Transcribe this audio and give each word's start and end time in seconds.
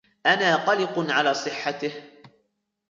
أنا 0.25 0.55
قلق 0.55 1.11
على 1.11 1.33
صحته. 1.33 1.93